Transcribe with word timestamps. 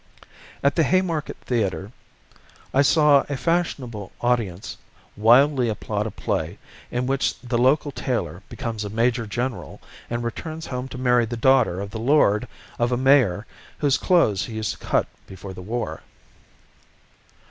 At 0.63 0.75
the 0.75 0.81
Haymarket 0.81 1.37
Theatre 1.45 1.91
I 2.73 2.81
saw 2.81 3.23
a 3.29 3.37
fashionable 3.37 4.11
audience 4.19 4.75
wildly 5.15 5.69
applaud 5.69 6.07
a 6.07 6.09
play 6.09 6.57
in 6.89 7.05
which 7.05 7.39
the 7.41 7.59
local 7.59 7.91
tailor 7.91 8.41
becomes 8.49 8.83
a 8.83 8.89
major 8.89 9.27
general 9.27 9.79
and 10.09 10.23
returns 10.23 10.65
home 10.65 10.87
to 10.87 10.97
marry 10.97 11.25
the 11.25 11.37
daughter 11.37 11.79
of 11.79 11.91
the 11.91 11.99
lord 11.99 12.47
of 12.79 12.91
a 12.91 12.97
mayor 12.97 13.45
whose 13.77 13.99
clothes 13.99 14.45
he 14.45 14.53
used 14.55 14.71
to 14.71 14.77
cut 14.79 15.05
before 15.27 15.53
the 15.53 15.61
war. 15.61 16.01